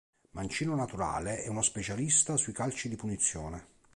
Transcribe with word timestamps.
Mancino 0.31 0.73
naturale, 0.73 1.43
è 1.43 1.47
uno 1.47 1.61
specialista 1.61 2.35
sui 2.35 2.53
calci 2.53 2.89
di 2.89 2.95
punizione. 2.95 3.67